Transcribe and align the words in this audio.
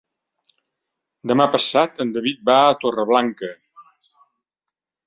Demà 1.31 1.47
passat 1.57 2.01
en 2.07 2.15
David 2.17 2.43
va 2.51 2.57
a 2.63 2.75
Torreblanca. 2.87 3.53